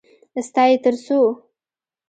_ستا 0.45 0.63
يې 0.69 0.77
تر 0.83 0.95
څو؟ 1.05 1.19